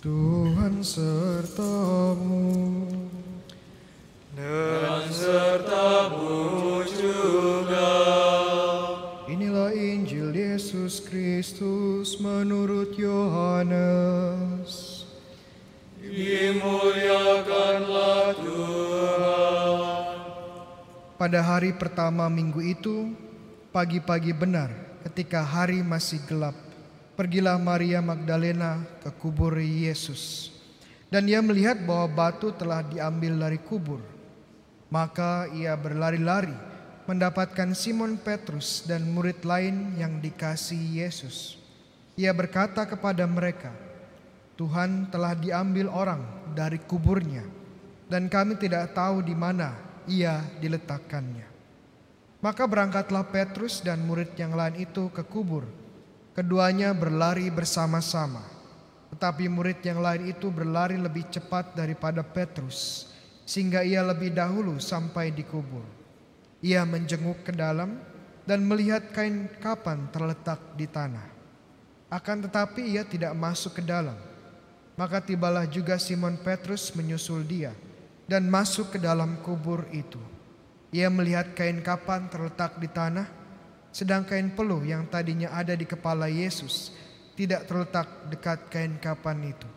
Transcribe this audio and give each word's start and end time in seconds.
Tuhan 0.00 0.80
sertamu 0.80 2.88
dan 4.32 5.04
sertamu 5.12 6.80
juga. 6.88 7.92
Inilah 9.28 9.76
Injil 9.76 10.32
Yesus 10.32 11.04
Kristus 11.04 12.16
menurut 12.16 12.96
Yohanes. 12.96 15.04
Dimuliakanlah 16.00 18.40
Tuhan. 18.40 20.16
Pada 21.20 21.44
hari 21.44 21.76
pertama 21.76 22.24
minggu 22.32 22.64
itu, 22.64 23.12
pagi-pagi 23.68 24.32
benar 24.32 24.72
ketika 25.04 25.44
hari 25.44 25.84
masih 25.84 26.24
gelap, 26.24 26.56
pergilah 27.20 27.60
Maria 27.60 28.00
Magdalena 28.00 28.80
ke 29.04 29.12
kubur 29.20 29.60
Yesus. 29.60 30.48
Dan 31.12 31.28
ia 31.28 31.44
melihat 31.44 31.76
bahwa 31.84 32.08
batu 32.08 32.48
telah 32.56 32.80
diambil 32.80 33.36
dari 33.36 33.60
kubur. 33.60 34.00
Maka 34.88 35.44
ia 35.52 35.76
berlari-lari 35.76 36.56
mendapatkan 37.04 37.76
Simon 37.76 38.16
Petrus 38.16 38.88
dan 38.88 39.04
murid 39.12 39.44
lain 39.44 40.00
yang 40.00 40.16
dikasih 40.16 40.80
Yesus. 41.04 41.60
Ia 42.16 42.32
berkata 42.32 42.88
kepada 42.88 43.28
mereka, 43.28 43.68
Tuhan 44.56 45.12
telah 45.12 45.36
diambil 45.36 45.92
orang 45.92 46.24
dari 46.56 46.80
kuburnya 46.80 47.44
dan 48.08 48.32
kami 48.32 48.56
tidak 48.56 48.96
tahu 48.96 49.20
di 49.20 49.36
mana 49.36 49.76
ia 50.08 50.40
diletakkannya. 50.56 51.44
Maka 52.40 52.64
berangkatlah 52.64 53.28
Petrus 53.28 53.84
dan 53.84 54.08
murid 54.08 54.32
yang 54.40 54.56
lain 54.56 54.88
itu 54.88 55.12
ke 55.12 55.20
kubur. 55.20 55.79
Keduanya 56.40 56.96
berlari 56.96 57.52
bersama-sama. 57.52 58.40
Tetapi 59.12 59.44
murid 59.52 59.84
yang 59.84 60.00
lain 60.00 60.32
itu 60.32 60.48
berlari 60.48 60.96
lebih 60.96 61.28
cepat 61.28 61.76
daripada 61.76 62.24
Petrus 62.24 63.12
sehingga 63.44 63.84
ia 63.84 64.00
lebih 64.00 64.32
dahulu 64.32 64.80
sampai 64.80 65.36
di 65.36 65.44
kubur. 65.44 65.84
Ia 66.64 66.88
menjenguk 66.88 67.44
ke 67.44 67.52
dalam 67.52 68.00
dan 68.48 68.64
melihat 68.64 69.12
kain 69.12 69.52
kapan 69.60 70.08
terletak 70.08 70.56
di 70.80 70.88
tanah. 70.88 71.28
Akan 72.08 72.40
tetapi 72.40 72.88
ia 72.88 73.04
tidak 73.04 73.36
masuk 73.36 73.76
ke 73.76 73.84
dalam. 73.84 74.16
Maka 74.96 75.20
tibalah 75.20 75.68
juga 75.68 76.00
Simon 76.00 76.40
Petrus 76.40 76.88
menyusul 76.96 77.44
dia 77.44 77.76
dan 78.24 78.48
masuk 78.48 78.96
ke 78.96 78.98
dalam 79.02 79.36
kubur 79.44 79.84
itu. 79.92 80.16
Ia 80.88 81.12
melihat 81.12 81.52
kain 81.52 81.84
kapan 81.84 82.32
terletak 82.32 82.80
di 82.80 82.88
tanah, 82.88 83.28
sedang 83.90 84.22
kain 84.22 84.54
peluh 84.54 84.82
yang 84.86 85.06
tadinya 85.10 85.50
ada 85.50 85.74
di 85.74 85.82
kepala 85.82 86.30
Yesus 86.30 86.94
tidak 87.34 87.66
terletak 87.66 88.08
dekat 88.30 88.58
kain 88.68 88.94
kapan 89.00 89.50
itu, 89.50 89.68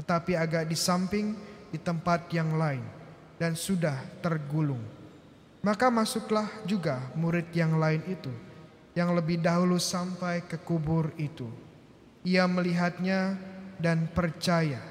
tetapi 0.00 0.34
agak 0.34 0.66
di 0.66 0.74
samping 0.74 1.38
di 1.70 1.78
tempat 1.78 2.26
yang 2.34 2.58
lain 2.58 2.82
dan 3.38 3.54
sudah 3.54 3.96
tergulung. 4.18 4.82
Maka 5.62 5.90
masuklah 5.94 6.50
juga 6.66 6.98
murid 7.14 7.54
yang 7.54 7.78
lain 7.78 8.02
itu, 8.10 8.30
yang 8.98 9.14
lebih 9.14 9.38
dahulu 9.38 9.78
sampai 9.78 10.42
ke 10.42 10.58
kubur 10.58 11.14
itu. 11.14 11.46
Ia 12.26 12.50
melihatnya 12.50 13.38
dan 13.78 14.10
percaya, 14.10 14.82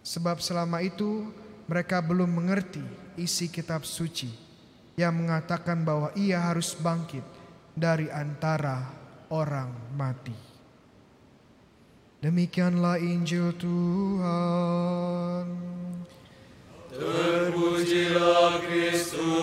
sebab 0.00 0.40
selama 0.40 0.80
itu 0.80 1.28
mereka 1.68 2.00
belum 2.00 2.32
mengerti 2.32 2.80
isi 3.20 3.52
kitab 3.52 3.84
suci 3.84 4.32
yang 4.96 5.12
mengatakan 5.14 5.84
bahwa 5.84 6.10
ia 6.16 6.40
harus 6.40 6.72
bangkit 6.72 7.43
dari 7.74 8.06
antara 8.06 8.86
orang 9.34 9.94
mati. 9.98 10.34
Demikianlah 12.22 12.96
Injil 13.02 13.52
Tuhan. 13.60 15.46
Terpujilah 16.88 18.64
Kristus. 18.64 19.34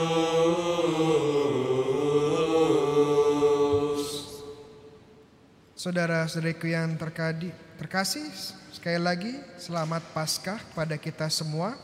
Saudara-saudariku 5.78 6.72
yang 6.72 6.98
terkadi, 6.98 7.54
terkasih, 7.78 8.26
sekali 8.74 8.98
lagi 8.98 9.34
selamat 9.62 10.02
Paskah 10.16 10.58
pada 10.74 10.98
kita 10.98 11.30
semua. 11.30 11.78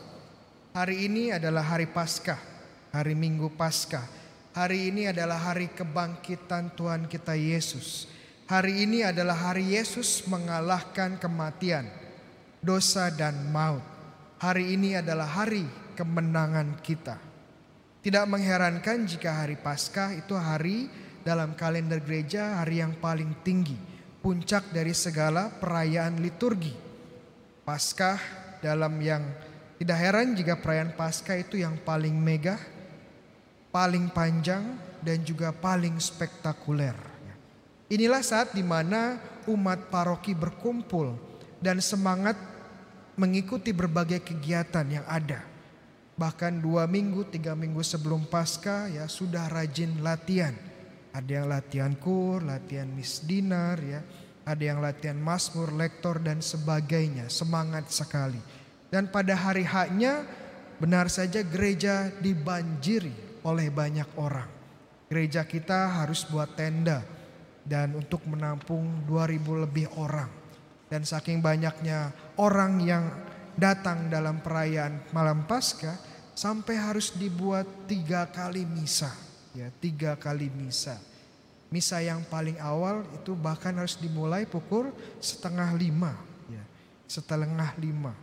Hari 0.74 1.06
ini 1.06 1.30
adalah 1.30 1.62
hari 1.62 1.86
Paskah, 1.86 2.38
hari 2.90 3.14
Minggu 3.14 3.50
Paskah. 3.54 4.17
Hari 4.58 4.90
ini 4.90 5.06
adalah 5.06 5.38
hari 5.38 5.70
kebangkitan 5.70 6.74
Tuhan 6.74 7.06
kita 7.06 7.38
Yesus. 7.38 8.10
Hari 8.50 8.90
ini 8.90 9.06
adalah 9.06 9.54
hari 9.54 9.78
Yesus 9.78 10.26
mengalahkan 10.26 11.14
kematian, 11.14 11.86
dosa 12.58 13.06
dan 13.14 13.38
maut. 13.54 13.86
Hari 14.42 14.74
ini 14.74 14.98
adalah 14.98 15.30
hari 15.30 15.62
kemenangan 15.94 16.74
kita. 16.82 17.22
Tidak 18.02 18.26
mengherankan 18.26 19.06
jika 19.06 19.46
hari 19.46 19.54
Paskah 19.54 20.18
itu 20.18 20.34
hari 20.34 20.90
dalam 21.22 21.54
kalender 21.54 22.02
gereja 22.02 22.58
hari 22.58 22.82
yang 22.82 22.98
paling 22.98 23.38
tinggi, 23.46 23.78
puncak 24.18 24.74
dari 24.74 24.90
segala 24.90 25.54
perayaan 25.54 26.18
liturgi. 26.18 26.74
Paskah 27.62 28.18
dalam 28.58 28.98
yang 28.98 29.22
tidak 29.78 29.98
heran 30.02 30.34
jika 30.34 30.58
perayaan 30.58 30.98
Paskah 30.98 31.38
itu 31.46 31.62
yang 31.62 31.78
paling 31.86 32.18
megah, 32.18 32.58
paling 33.78 34.10
panjang 34.10 34.74
dan 35.06 35.22
juga 35.22 35.54
paling 35.54 36.02
spektakuler. 36.02 36.98
Inilah 37.86 38.26
saat 38.26 38.50
di 38.50 38.66
mana 38.66 39.22
umat 39.46 39.86
paroki 39.86 40.34
berkumpul 40.34 41.14
dan 41.62 41.78
semangat 41.78 42.34
mengikuti 43.14 43.70
berbagai 43.70 44.26
kegiatan 44.26 44.82
yang 44.82 45.06
ada. 45.06 45.46
Bahkan 46.18 46.58
dua 46.58 46.90
minggu, 46.90 47.30
tiga 47.30 47.54
minggu 47.54 47.78
sebelum 47.86 48.26
pasca 48.26 48.90
ya 48.90 49.06
sudah 49.06 49.46
rajin 49.46 50.02
latihan. 50.02 50.58
Ada 51.14 51.30
yang 51.30 51.46
latihan 51.46 51.94
kur, 51.94 52.42
latihan 52.42 52.90
misdinar 52.90 53.78
ya. 53.78 54.02
Ada 54.42 54.74
yang 54.74 54.82
latihan 54.82 55.22
masmur, 55.22 55.70
lektor 55.70 56.18
dan 56.18 56.42
sebagainya. 56.42 57.30
Semangat 57.30 57.94
sekali. 57.94 58.42
Dan 58.90 59.06
pada 59.06 59.38
hari 59.38 59.62
haknya 59.62 60.26
benar 60.82 61.06
saja 61.06 61.46
gereja 61.46 62.10
dibanjiri 62.18 63.27
oleh 63.48 63.72
banyak 63.72 64.08
orang. 64.20 64.48
Gereja 65.08 65.48
kita 65.48 66.04
harus 66.04 66.28
buat 66.28 66.52
tenda 66.52 67.00
dan 67.64 67.96
untuk 67.96 68.20
menampung 68.28 69.08
2000 69.08 69.64
lebih 69.64 69.88
orang. 69.96 70.28
Dan 70.88 71.04
saking 71.04 71.40
banyaknya 71.40 72.12
orang 72.40 72.80
yang 72.84 73.04
datang 73.56 74.08
dalam 74.08 74.40
perayaan 74.40 75.12
malam 75.12 75.44
Paskah 75.44 75.96
sampai 76.32 76.78
harus 76.78 77.12
dibuat 77.12 77.66
tiga 77.90 78.24
kali 78.30 78.62
misa, 78.62 79.10
ya 79.52 79.68
tiga 79.82 80.14
kali 80.14 80.48
misa. 80.48 80.96
Misa 81.68 82.00
yang 82.00 82.24
paling 82.24 82.56
awal 82.62 83.04
itu 83.12 83.36
bahkan 83.36 83.76
harus 83.76 84.00
dimulai 84.00 84.48
pukul 84.48 84.88
setengah 85.20 85.76
lima, 85.76 86.16
ya 86.48 86.64
setengah 87.04 87.76
lima. 87.76 88.16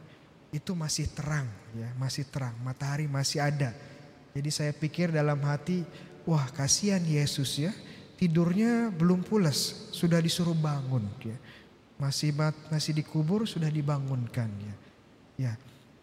Itu 0.50 0.74
masih 0.74 1.12
terang, 1.14 1.46
ya 1.76 1.92
masih 2.00 2.26
terang, 2.26 2.56
matahari 2.66 3.06
masih 3.06 3.44
ada. 3.44 3.76
Jadi 4.36 4.50
saya 4.52 4.76
pikir 4.76 5.16
dalam 5.16 5.40
hati, 5.48 5.88
wah 6.28 6.44
kasihan 6.52 7.00
Yesus 7.00 7.56
ya, 7.56 7.72
tidurnya 8.20 8.92
belum 8.92 9.24
pulas, 9.24 9.88
sudah 9.96 10.20
disuruh 10.20 10.54
bangun. 10.54 11.08
Ya. 11.24 11.40
Masih 11.96 12.36
masih 12.68 12.92
dikubur 12.92 13.48
sudah 13.48 13.72
dibangunkan 13.72 14.52
ya. 14.60 14.76
Ya. 15.40 15.54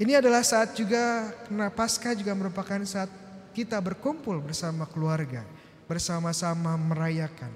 Ini 0.01 0.25
adalah 0.25 0.41
saat 0.41 0.73
juga 0.73 1.29
karena 1.45 1.69
pasca 1.69 2.17
juga 2.17 2.33
merupakan 2.33 2.81
saat 2.89 3.13
kita 3.53 3.77
berkumpul 3.85 4.41
bersama 4.41 4.89
keluarga, 4.89 5.45
bersama-sama 5.85 6.73
merayakan. 6.81 7.53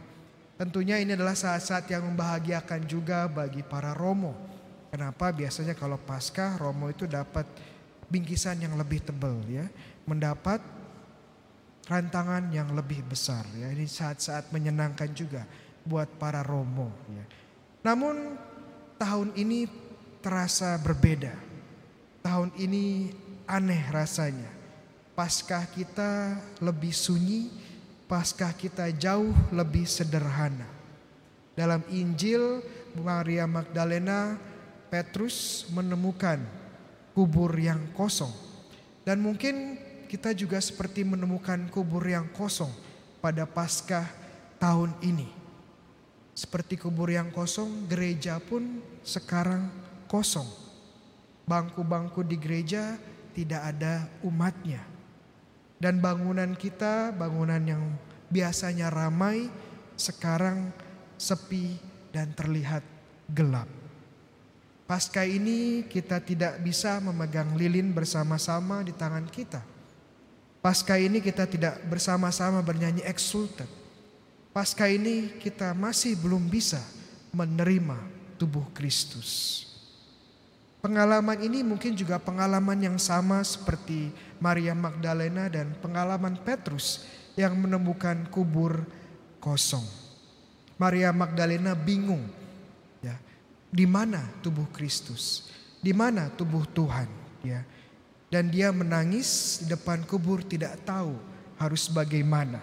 Tentunya 0.60 1.00
ini 1.00 1.16
adalah 1.16 1.36
saat-saat 1.36 1.88
yang 1.88 2.04
membahagiakan 2.04 2.84
juga 2.84 3.28
bagi 3.28 3.64
para 3.64 3.96
romo. 3.96 4.36
Kenapa? 4.92 5.32
Biasanya 5.32 5.72
kalau 5.72 6.00
pasca 6.00 6.56
romo 6.56 6.88
itu 6.88 7.08
dapat 7.08 7.44
bingkisan 8.08 8.60
yang 8.60 8.76
lebih 8.76 9.04
tebal 9.04 9.36
ya, 9.48 9.68
mendapat 10.06 10.62
rantangan 11.86 12.50
yang 12.50 12.74
lebih 12.74 13.02
besar 13.06 13.46
ya. 13.54 13.70
Ini 13.70 13.86
saat-saat 13.86 14.50
menyenangkan 14.50 15.10
juga 15.14 15.46
buat 15.86 16.10
para 16.18 16.42
romo 16.42 16.90
ya. 17.10 17.24
Namun 17.86 18.34
tahun 18.98 19.30
ini 19.38 19.70
terasa 20.18 20.74
berbeda. 20.82 21.34
Tahun 22.26 22.50
ini 22.58 23.14
aneh 23.46 23.82
rasanya. 23.94 24.50
Paskah 25.14 25.70
kita 25.70 26.36
lebih 26.60 26.92
sunyi, 26.92 27.48
Paskah 28.06 28.54
kita 28.54 28.86
jauh 28.94 29.34
lebih 29.50 29.82
sederhana. 29.82 30.66
Dalam 31.58 31.82
Injil 31.90 32.62
Maria 32.94 33.50
Magdalena, 33.50 34.38
Petrus 34.86 35.66
menemukan 35.74 36.38
kubur 37.18 37.50
yang 37.58 37.82
kosong. 37.98 38.30
Dan 39.02 39.26
mungkin 39.26 39.78
kita 40.06 40.32
juga 40.32 40.62
seperti 40.62 41.02
menemukan 41.02 41.66
kubur 41.68 42.06
yang 42.06 42.30
kosong 42.32 42.70
pada 43.18 43.44
Paskah 43.44 44.06
tahun 44.56 44.94
ini. 45.02 45.28
Seperti 46.36 46.78
kubur 46.78 47.10
yang 47.10 47.32
kosong, 47.34 47.90
gereja 47.90 48.38
pun 48.38 48.78
sekarang 49.02 49.68
kosong. 50.06 50.46
Bangku-bangku 51.48 52.22
di 52.22 52.36
gereja 52.38 52.94
tidak 53.34 53.62
ada 53.76 54.06
umatnya. 54.22 54.80
Dan 55.76 56.00
bangunan 56.00 56.56
kita, 56.56 57.12
bangunan 57.12 57.60
yang 57.60 57.82
biasanya 58.32 58.88
ramai, 58.88 59.48
sekarang 59.96 60.72
sepi 61.16 61.76
dan 62.12 62.32
terlihat 62.32 62.84
gelap. 63.32 63.68
Pasca 64.86 65.26
ini 65.26 65.82
kita 65.90 66.22
tidak 66.22 66.62
bisa 66.62 67.02
memegang 67.02 67.58
lilin 67.58 67.90
bersama-sama 67.90 68.86
di 68.86 68.94
tangan 68.94 69.26
kita. 69.26 69.75
Pasca 70.66 70.98
ini 70.98 71.22
kita 71.22 71.46
tidak 71.46 71.78
bersama-sama 71.86 72.58
bernyanyi 72.58 73.06
exultant. 73.06 73.70
Pasca 74.50 74.90
ini 74.90 75.38
kita 75.38 75.70
masih 75.78 76.18
belum 76.18 76.42
bisa 76.50 76.82
menerima 77.30 77.94
tubuh 78.34 78.66
Kristus. 78.74 79.62
Pengalaman 80.82 81.38
ini 81.38 81.62
mungkin 81.62 81.94
juga 81.94 82.18
pengalaman 82.18 82.82
yang 82.82 82.98
sama 82.98 83.46
seperti 83.46 84.10
Maria 84.42 84.74
Magdalena 84.74 85.46
dan 85.46 85.70
pengalaman 85.78 86.34
Petrus 86.42 87.06
yang 87.38 87.54
menemukan 87.54 88.26
kubur 88.34 88.82
kosong. 89.38 89.86
Maria 90.82 91.14
Magdalena 91.14 91.78
bingung 91.78 92.26
di 93.76 93.84
mana 93.84 94.24
tubuh 94.40 94.64
Kristus? 94.72 95.52
Di 95.84 95.92
mana 95.92 96.32
tubuh 96.32 96.64
Tuhan? 96.64 97.04
Ya. 97.44 97.60
Dan 98.26 98.50
dia 98.50 98.74
menangis 98.74 99.62
di 99.62 99.70
depan 99.70 100.02
kubur 100.02 100.42
tidak 100.42 100.82
tahu 100.82 101.14
harus 101.56 101.86
bagaimana. 101.86 102.58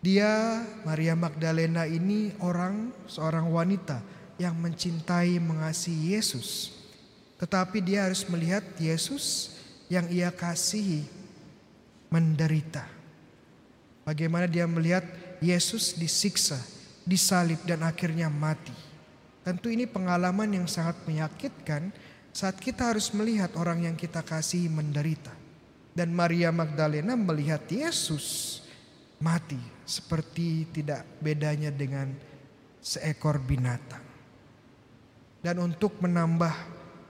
Dia 0.00 0.64
Maria 0.88 1.12
Magdalena 1.12 1.84
ini 1.84 2.32
orang 2.40 2.88
seorang 3.04 3.52
wanita 3.52 4.00
yang 4.40 4.56
mencintai 4.56 5.36
mengasihi 5.36 6.16
Yesus. 6.16 6.72
Tetapi 7.36 7.84
dia 7.84 8.08
harus 8.08 8.24
melihat 8.24 8.64
Yesus 8.80 9.56
yang 9.92 10.08
ia 10.08 10.32
kasihi 10.32 11.04
menderita. 12.08 12.88
Bagaimana 14.08 14.48
dia 14.48 14.64
melihat 14.64 15.04
Yesus 15.44 15.92
disiksa, 15.92 16.56
disalib 17.04 17.60
dan 17.68 17.84
akhirnya 17.84 18.32
mati. 18.32 18.72
Tentu 19.44 19.68
ini 19.68 19.84
pengalaman 19.84 20.48
yang 20.52 20.66
sangat 20.68 20.96
menyakitkan 21.04 21.92
saat 22.30 22.56
kita 22.58 22.94
harus 22.94 23.10
melihat 23.10 23.54
orang 23.58 23.86
yang 23.90 23.96
kita 23.98 24.22
kasih 24.22 24.70
menderita. 24.70 25.34
Dan 25.90 26.14
Maria 26.14 26.54
Magdalena 26.54 27.18
melihat 27.18 27.66
Yesus 27.66 28.60
mati 29.18 29.58
seperti 29.82 30.70
tidak 30.70 31.02
bedanya 31.18 31.74
dengan 31.74 32.14
seekor 32.78 33.42
binatang. 33.42 34.02
Dan 35.42 35.58
untuk 35.58 35.98
menambah 35.98 36.52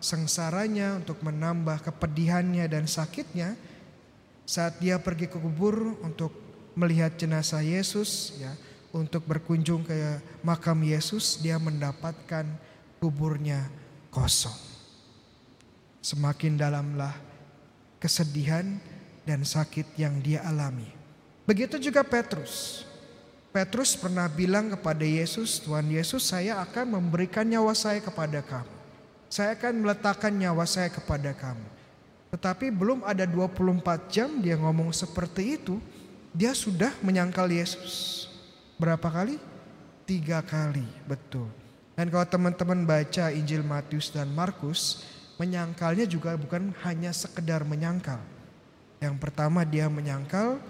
sengsaranya, 0.00 0.96
untuk 0.96 1.20
menambah 1.20 1.84
kepedihannya 1.92 2.64
dan 2.72 2.88
sakitnya, 2.88 3.52
saat 4.48 4.80
dia 4.80 4.96
pergi 4.96 5.28
ke 5.28 5.36
kubur 5.36 6.00
untuk 6.00 6.32
melihat 6.72 7.14
jenazah 7.20 7.60
Yesus, 7.60 8.40
ya, 8.40 8.56
untuk 8.90 9.28
berkunjung 9.28 9.84
ke 9.84 10.18
makam 10.42 10.80
Yesus, 10.82 11.38
dia 11.38 11.60
mendapatkan 11.60 12.48
kuburnya 12.98 13.68
kosong. 14.08 14.69
Semakin 16.00 16.56
dalamlah 16.56 17.12
kesedihan 18.00 18.80
dan 19.28 19.44
sakit 19.44 19.96
yang 20.00 20.16
dia 20.24 20.40
alami. 20.48 20.88
Begitu 21.44 21.76
juga 21.76 22.00
Petrus. 22.00 22.84
Petrus 23.50 23.98
pernah 23.98 24.30
bilang 24.30 24.70
kepada 24.72 25.02
Yesus, 25.02 25.58
Tuhan 25.60 25.90
Yesus 25.90 26.22
saya 26.22 26.62
akan 26.62 26.96
memberikan 26.96 27.42
nyawa 27.42 27.74
saya 27.74 27.98
kepada 27.98 28.40
kamu. 28.40 28.74
Saya 29.26 29.58
akan 29.58 29.82
meletakkan 29.82 30.30
nyawa 30.30 30.62
saya 30.66 30.86
kepada 30.86 31.34
kamu. 31.34 31.66
Tetapi 32.30 32.70
belum 32.70 33.02
ada 33.02 33.26
24 33.26 34.06
jam 34.06 34.38
dia 34.38 34.54
ngomong 34.54 34.94
seperti 34.94 35.58
itu, 35.58 35.82
dia 36.30 36.54
sudah 36.54 36.94
menyangkal 37.02 37.50
Yesus. 37.50 38.26
Berapa 38.78 39.10
kali? 39.10 39.36
Tiga 40.06 40.38
kali, 40.46 40.86
betul. 41.10 41.50
Dan 41.98 42.06
kalau 42.06 42.26
teman-teman 42.30 42.86
baca 42.86 43.34
Injil 43.34 43.66
Matius 43.66 44.14
dan 44.14 44.30
Markus, 44.30 45.02
menyangkalnya 45.40 46.04
juga 46.04 46.36
bukan 46.36 46.76
hanya 46.84 47.16
sekedar 47.16 47.64
menyangkal. 47.64 48.20
Yang 49.00 49.16
pertama 49.16 49.64
dia 49.64 49.88
menyangkal, 49.88 50.60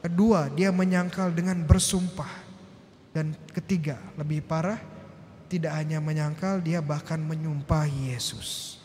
kedua 0.00 0.48
dia 0.48 0.72
menyangkal 0.72 1.28
dengan 1.28 1.60
bersumpah. 1.60 2.32
Dan 3.12 3.36
ketiga, 3.52 4.00
lebih 4.16 4.40
parah, 4.40 4.80
tidak 5.52 5.76
hanya 5.76 6.00
menyangkal, 6.00 6.64
dia 6.64 6.80
bahkan 6.80 7.20
menyumpahi 7.20 8.16
Yesus. 8.16 8.80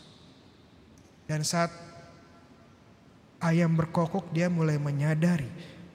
Dan 1.24 1.47
saat 1.47 1.71
ayam 3.39 3.71
berkokok 3.80 4.36
dia 4.36 4.51
mulai 4.51 4.75
menyadari 4.75 5.47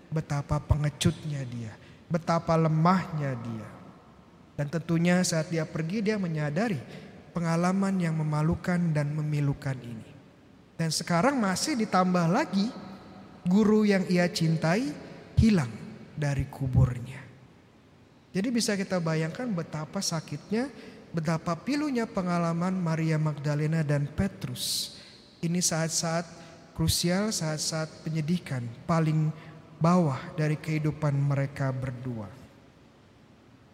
betapa 0.08 0.56
pengecutnya 0.56 1.44
dia 1.44 1.84
betapa 2.14 2.54
lemahnya 2.54 3.34
dia. 3.34 3.68
Dan 4.54 4.70
tentunya 4.70 5.18
saat 5.26 5.50
dia 5.50 5.66
pergi 5.66 5.98
dia 5.98 6.14
menyadari 6.14 6.78
pengalaman 7.34 7.98
yang 7.98 8.14
memalukan 8.14 8.78
dan 8.94 9.10
memilukan 9.10 9.74
ini. 9.82 10.14
Dan 10.78 10.94
sekarang 10.94 11.36
masih 11.42 11.74
ditambah 11.74 12.30
lagi 12.30 12.70
guru 13.44 13.82
yang 13.82 14.06
ia 14.06 14.30
cintai 14.30 14.94
hilang 15.36 15.70
dari 16.14 16.46
kuburnya. 16.46 17.20
Jadi 18.34 18.48
bisa 18.50 18.74
kita 18.74 18.98
bayangkan 18.98 19.46
betapa 19.50 20.02
sakitnya, 20.02 20.70
betapa 21.14 21.54
pilunya 21.54 22.06
pengalaman 22.06 22.74
Maria 22.74 23.18
Magdalena 23.18 23.86
dan 23.86 24.10
Petrus. 24.10 24.98
Ini 25.38 25.62
saat-saat 25.62 26.26
krusial, 26.74 27.30
saat-saat 27.30 28.02
penyedihkan 28.02 28.66
paling 28.88 29.30
bawah 29.78 30.18
dari 30.34 30.58
kehidupan 30.58 31.14
mereka 31.14 31.70
berdua. 31.70 32.26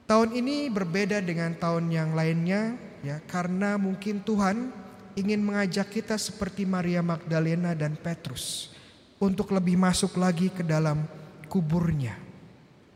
Tahun 0.04 0.34
ini 0.34 0.68
berbeda 0.68 1.22
dengan 1.22 1.54
tahun 1.54 1.88
yang 1.88 2.12
lainnya 2.18 2.74
ya 3.00 3.20
karena 3.28 3.76
mungkin 3.80 4.20
Tuhan 4.20 4.72
ingin 5.18 5.40
mengajak 5.42 5.90
kita 5.90 6.16
seperti 6.16 6.64
Maria 6.64 7.02
Magdalena 7.02 7.74
dan 7.74 7.98
Petrus 7.98 8.72
untuk 9.20 9.52
lebih 9.52 9.76
masuk 9.76 10.16
lagi 10.16 10.48
ke 10.48 10.64
dalam 10.64 11.04
kuburnya. 11.50 12.16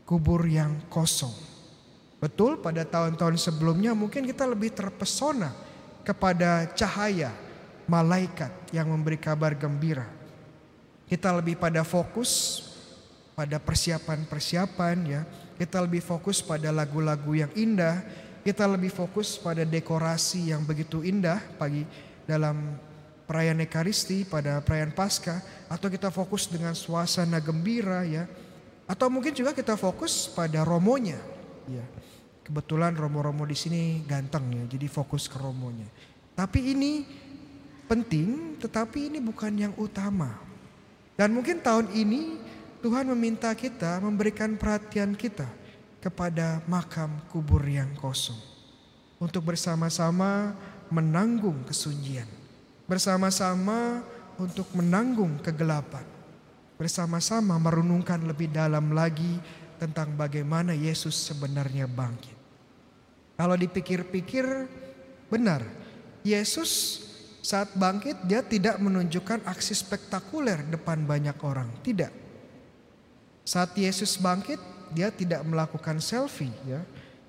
Kubur 0.05 0.45
yang 0.45 0.85
kosong. 0.85 1.33
Betul 2.21 2.61
pada 2.61 2.85
tahun-tahun 2.85 3.41
sebelumnya 3.41 3.97
mungkin 3.97 4.25
kita 4.25 4.45
lebih 4.45 4.69
terpesona 4.73 5.49
kepada 6.05 6.69
cahaya 6.77 7.33
malaikat 7.89 8.53
yang 8.69 8.89
memberi 8.89 9.17
kabar 9.17 9.57
gembira. 9.57 10.05
Kita 11.09 11.33
lebih 11.33 11.57
pada 11.57 11.81
fokus 11.81 12.61
pada 13.35 13.59
persiapan-persiapan 13.59 14.97
ya. 15.05 15.21
Kita 15.55 15.83
lebih 15.83 16.03
fokus 16.03 16.43
pada 16.43 16.67
lagu-lagu 16.71 17.31
yang 17.31 17.51
indah, 17.55 18.03
kita 18.45 18.69
lebih 18.69 18.93
fokus 18.93 19.41
pada 19.41 19.65
dekorasi 19.65 20.53
yang 20.53 20.61
begitu 20.61 21.01
indah 21.01 21.41
pagi 21.57 21.81
dalam 22.29 22.77
perayaan 23.25 23.65
Ekaristi 23.65 24.21
pada 24.21 24.61
perayaan 24.61 24.93
Paskah 24.93 25.41
atau 25.65 25.89
kita 25.89 26.13
fokus 26.13 26.45
dengan 26.45 26.77
suasana 26.77 27.41
gembira 27.41 28.05
ya. 28.05 28.29
Atau 28.85 29.09
mungkin 29.09 29.33
juga 29.33 29.49
kita 29.49 29.73
fokus 29.73 30.29
pada 30.29 30.61
romonya 30.61 31.17
ya. 31.65 31.81
Kebetulan 32.45 32.93
romo-romo 32.93 33.49
di 33.49 33.57
sini 33.57 34.05
ganteng 34.05 34.45
ya, 34.53 34.63
jadi 34.69 34.85
fokus 34.85 35.25
ke 35.25 35.41
romonya. 35.41 35.89
Tapi 36.37 36.77
ini 36.77 37.01
penting, 37.89 38.61
tetapi 38.61 39.09
ini 39.09 39.17
bukan 39.17 39.57
yang 39.57 39.73
utama. 39.81 40.37
Dan 41.17 41.33
mungkin 41.33 41.65
tahun 41.65 41.89
ini 41.97 42.37
Tuhan 42.85 43.09
meminta 43.09 43.49
kita 43.57 43.97
memberikan 44.05 44.53
perhatian 44.53 45.17
kita 45.17 45.64
kepada 46.05 46.61
makam 46.69 47.09
kubur 47.33 47.65
yang 47.65 47.89
kosong. 47.97 48.37
Untuk 49.17 49.41
bersama-sama 49.41 50.53
menanggung 50.93 51.65
kesunyian. 51.65 52.29
Bersama-sama 52.85 54.05
untuk 54.37 54.69
menanggung 54.77 55.41
kegelapan. 55.41 56.05
Bersama-sama 56.77 57.57
merenungkan 57.57 58.21
lebih 58.21 58.53
dalam 58.53 58.93
lagi 58.93 59.41
tentang 59.81 60.13
bagaimana 60.13 60.77
Yesus 60.77 61.17
sebenarnya 61.17 61.89
bangkit. 61.89 62.37
Kalau 63.33 63.57
dipikir-pikir 63.57 64.45
benar, 65.33 65.65
Yesus 66.21 67.01
saat 67.41 67.73
bangkit 67.73 68.29
dia 68.29 68.45
tidak 68.45 68.77
menunjukkan 68.77 69.41
aksi 69.41 69.73
spektakuler 69.73 70.61
depan 70.69 71.01
banyak 71.01 71.35
orang, 71.41 71.69
tidak. 71.81 72.13
Saat 73.41 73.73
Yesus 73.77 74.17
bangkit, 74.21 74.74
dia 74.91 75.09
tidak 75.09 75.41
melakukan 75.47 75.97
selfie 75.97 76.53
ya 76.67 76.83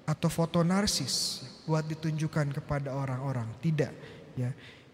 atau 0.06 0.30
foto 0.30 0.62
narsis 0.62 1.42
buat 1.66 1.82
ditunjukkan 1.86 2.54
kepada 2.54 2.94
orang-orang. 2.94 3.50
Tidak, 3.58 3.92
ya. 4.38 4.50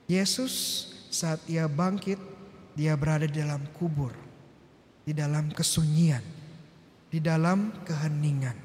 Yesus 0.08 0.88
saat 1.12 1.38
ia 1.46 1.68
bangkit, 1.68 2.16
dia 2.72 2.96
berada 2.96 3.28
di 3.28 3.36
dalam 3.38 3.60
kubur, 3.76 4.16
di 5.04 5.12
dalam 5.12 5.52
kesunyian, 5.52 6.24
di 7.12 7.20
dalam 7.20 7.70
keheningan. 7.84 8.56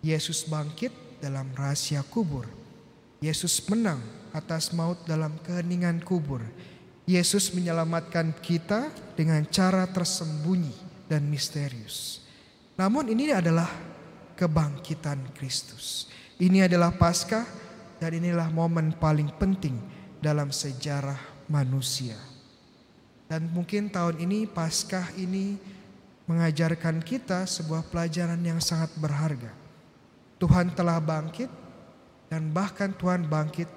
Yesus 0.00 0.48
bangkit 0.48 0.92
dalam 1.20 1.52
rahasia 1.52 2.00
kubur. 2.08 2.48
Yesus 3.20 3.60
menang 3.68 4.00
atas 4.32 4.72
maut 4.72 5.00
dalam 5.08 5.36
keheningan 5.44 6.00
kubur. 6.04 6.44
Yesus 7.06 7.54
menyelamatkan 7.54 8.34
kita 8.42 8.90
dengan 9.14 9.46
cara 9.46 9.86
tersembunyi 9.86 10.74
dan 11.06 11.22
misterius. 11.30 12.25
Namun 12.76 13.08
ini 13.08 13.32
adalah 13.32 13.68
kebangkitan 14.36 15.32
Kristus. 15.32 16.12
Ini 16.36 16.68
adalah 16.68 16.92
Paskah 16.92 17.48
dan 17.96 18.12
inilah 18.12 18.52
momen 18.52 18.92
paling 18.92 19.32
penting 19.40 19.80
dalam 20.20 20.52
sejarah 20.52 21.48
manusia. 21.48 22.20
Dan 23.26 23.48
mungkin 23.50 23.88
tahun 23.88 24.20
ini 24.20 24.44
Paskah 24.44 25.16
ini 25.16 25.56
mengajarkan 26.28 27.00
kita 27.00 27.48
sebuah 27.48 27.88
pelajaran 27.88 28.38
yang 28.44 28.60
sangat 28.60 28.92
berharga. 29.00 29.50
Tuhan 30.36 30.76
telah 30.76 31.00
bangkit 31.00 31.48
dan 32.28 32.52
bahkan 32.52 32.92
Tuhan 32.92 33.24
bangkit 33.24 33.70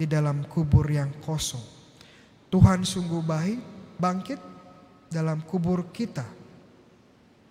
di 0.00 0.06
dalam 0.08 0.46
kubur 0.48 0.88
yang 0.88 1.12
kosong. 1.20 1.62
Tuhan 2.48 2.86
sungguh 2.86 3.20
baik 3.20 3.60
bangkit 4.00 4.40
dalam 5.12 5.44
kubur 5.44 5.92
kita, 5.92 6.24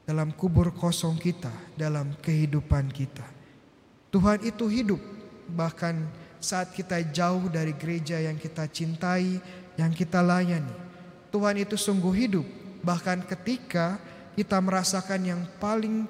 dalam 0.08 0.32
kubur 0.32 0.72
kosong 0.72 1.20
kita, 1.20 1.52
dalam 1.76 2.16
kehidupan 2.24 2.88
kita. 2.96 3.28
Tuhan 4.08 4.40
itu 4.48 4.72
hidup 4.72 5.04
bahkan 5.52 6.08
saat 6.40 6.72
kita 6.72 7.04
jauh 7.12 7.52
dari 7.52 7.76
gereja 7.76 8.16
yang 8.24 8.40
kita 8.40 8.72
cintai, 8.72 9.44
yang 9.76 9.92
kita 9.92 10.24
layani. 10.24 10.72
Tuhan 11.28 11.60
itu 11.60 11.76
sungguh 11.76 12.16
hidup 12.16 12.48
bahkan 12.80 13.20
ketika 13.20 14.00
kita 14.40 14.56
merasakan 14.64 15.22
yang 15.28 15.42
paling 15.60 16.08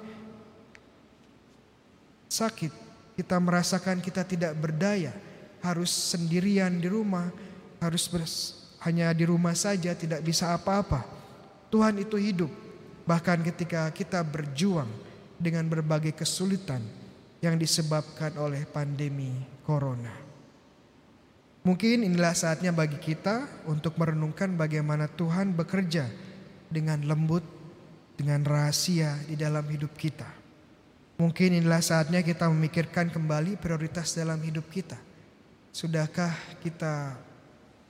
sakit, 2.30 2.70
kita 3.18 3.34
merasakan 3.42 3.98
kita 3.98 4.22
tidak 4.22 4.54
berdaya, 4.54 5.10
harus 5.58 5.90
sendirian 5.90 6.70
di 6.78 6.86
rumah, 6.86 7.34
harus 7.82 8.06
hanya 8.84 9.10
di 9.10 9.26
rumah 9.26 9.58
saja, 9.58 9.90
tidak 9.96 10.22
bisa 10.22 10.54
apa-apa. 10.54 11.02
Tuhan 11.72 11.98
itu 11.98 12.14
hidup, 12.14 12.52
bahkan 13.08 13.40
ketika 13.40 13.88
kita 13.88 14.20
berjuang 14.20 14.92
dengan 15.40 15.64
berbagai 15.64 16.12
kesulitan 16.12 16.84
yang 17.40 17.56
disebabkan 17.56 18.36
oleh 18.36 18.68
pandemi 18.68 19.32
corona. 19.64 20.12
Mungkin 21.64 22.04
inilah 22.04 22.36
saatnya 22.36 22.68
bagi 22.68 23.00
kita 23.00 23.64
untuk 23.64 23.96
merenungkan 23.96 24.52
bagaimana 24.60 25.08
Tuhan 25.08 25.56
bekerja 25.56 26.04
dengan 26.68 27.00
lembut 27.08 27.42
dengan 28.20 28.44
rahasia 28.44 29.16
di 29.24 29.40
dalam 29.40 29.64
hidup 29.64 29.96
kita. 29.96 30.28
Mungkin 31.16 31.64
inilah 31.64 31.82
saatnya 31.82 32.20
kita 32.20 32.46
memikirkan 32.52 33.08
kembali 33.08 33.56
prioritas 33.56 34.12
dalam 34.14 34.38
hidup 34.44 34.68
kita. 34.68 35.00
Sudahkah 35.72 36.30
kita 36.60 37.16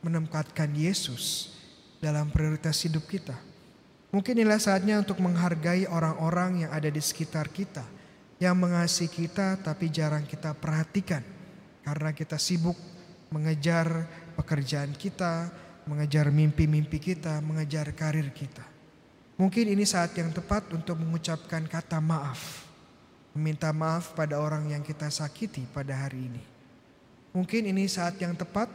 menempatkan 0.01 0.71
Yesus 0.73 1.53
dalam 2.01 2.31
prioritas 2.33 2.79
hidup 2.85 3.05
kita? 3.05 3.48
Mungkin 4.09 4.41
inilah 4.41 4.57
saatnya 4.57 5.05
untuk 5.05 5.21
menghargai 5.21 5.85
orang-orang 5.85 6.65
yang 6.65 6.73
ada 6.73 6.89
di 6.89 7.01
sekitar 7.01 7.53
kita, 7.53 7.85
yang 8.41 8.57
mengasihi 8.57 9.13
kita 9.13 9.61
tapi 9.61 9.93
jarang 9.93 10.25
kita 10.25 10.57
perhatikan 10.57 11.21
karena 11.85 12.17
kita 12.17 12.41
sibuk 12.41 12.77
mengejar 13.29 14.09
pekerjaan 14.33 14.97
kita, 14.97 15.53
mengejar 15.85 16.33
mimpi-mimpi 16.33 16.97
kita, 16.97 17.41
mengejar 17.45 17.93
karir 17.93 18.33
kita. 18.33 18.65
Mungkin 19.39 19.71
ini 19.71 19.85
saat 19.85 20.17
yang 20.19 20.33
tepat 20.35 20.67
untuk 20.73 20.99
mengucapkan 20.99 21.63
kata 21.69 22.01
maaf. 22.03 22.67
Meminta 23.37 23.71
maaf 23.71 24.17
pada 24.17 24.41
orang 24.41 24.73
yang 24.73 24.83
kita 24.83 25.13
sakiti 25.13 25.63
pada 25.69 25.95
hari 25.95 26.27
ini. 26.27 26.43
Mungkin 27.37 27.71
ini 27.71 27.87
saat 27.87 28.19
yang 28.19 28.35
tepat 28.35 28.67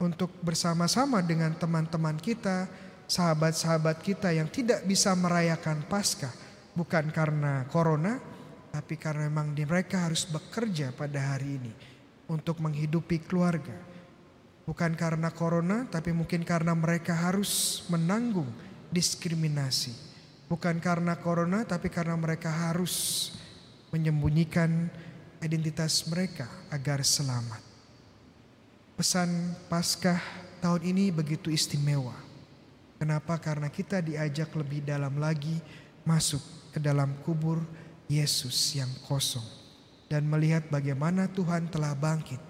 untuk 0.00 0.32
bersama-sama 0.40 1.20
dengan 1.20 1.52
teman-teman 1.52 2.16
kita, 2.16 2.70
sahabat-sahabat 3.10 3.98
kita 4.06 4.30
yang 4.30 4.46
tidak 4.46 4.86
bisa 4.86 5.10
merayakan 5.18 5.82
Paskah. 5.90 6.30
Bukan 6.70 7.10
karena 7.10 7.66
corona, 7.66 8.22
tapi 8.70 8.94
karena 8.94 9.26
memang 9.26 9.50
mereka 9.50 10.06
harus 10.06 10.22
bekerja 10.30 10.94
pada 10.94 11.34
hari 11.34 11.58
ini 11.58 11.72
untuk 12.30 12.62
menghidupi 12.62 13.26
keluarga. 13.26 13.74
Bukan 14.62 14.94
karena 14.94 15.34
corona, 15.34 15.90
tapi 15.90 16.14
mungkin 16.14 16.46
karena 16.46 16.70
mereka 16.78 17.10
harus 17.10 17.82
menanggung 17.90 18.46
diskriminasi. 18.94 19.90
Bukan 20.46 20.78
karena 20.78 21.18
corona 21.18 21.66
tapi 21.66 21.90
karena 21.90 22.14
mereka 22.14 22.50
harus 22.50 23.34
menyembunyikan 23.90 24.90
identitas 25.42 26.06
mereka 26.06 26.46
agar 26.70 27.02
selamat. 27.02 27.62
Pesan 28.94 29.30
Paskah 29.66 30.18
tahun 30.62 30.94
ini 30.94 31.10
begitu 31.10 31.50
istimewa. 31.50 32.29
Kenapa? 33.00 33.40
Karena 33.40 33.72
kita 33.72 34.04
diajak 34.04 34.52
lebih 34.52 34.84
dalam 34.84 35.16
lagi 35.16 35.56
masuk 36.04 36.44
ke 36.68 36.78
dalam 36.78 37.16
kubur 37.24 37.64
Yesus 38.12 38.76
yang 38.76 38.92
kosong 39.08 39.46
dan 40.12 40.28
melihat 40.28 40.68
bagaimana 40.68 41.30
Tuhan 41.32 41.72
telah 41.72 41.96
bangkit 41.96 42.42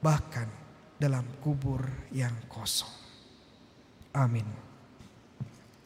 bahkan 0.00 0.48
dalam 0.96 1.26
kubur 1.44 1.84
yang 2.08 2.32
kosong. 2.48 2.90
Amin. 4.16 4.67